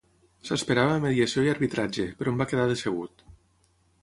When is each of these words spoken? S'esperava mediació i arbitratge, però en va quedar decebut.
S'esperava 0.47 0.95
mediació 1.03 1.43
i 1.47 1.51
arbitratge, 1.53 2.09
però 2.23 2.33
en 2.35 2.43
va 2.43 2.49
quedar 2.55 2.67
decebut. 2.73 3.27